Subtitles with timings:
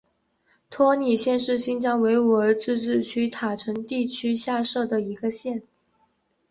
[0.71, 5.61] 托里县是新疆维吾尔自治区塔城地区下辖的一个县。